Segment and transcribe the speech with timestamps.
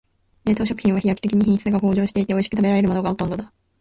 [0.45, 3.53] 冷凍食品は飛躍的に品質が向上していて、おいしく食べられるものがほとんどだ。